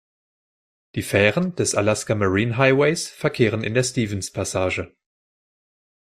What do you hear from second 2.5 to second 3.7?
Highways verkehren